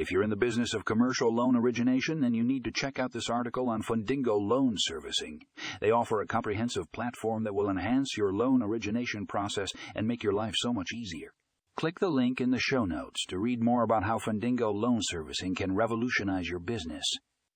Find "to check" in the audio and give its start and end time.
2.64-2.98